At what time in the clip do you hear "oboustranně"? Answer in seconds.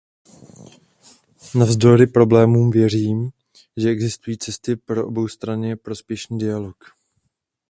5.07-5.75